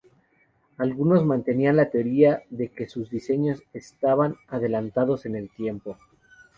[0.79, 5.95] Algunos mantenían la teoría de que sus diseños estaban adelantados en el tiempo.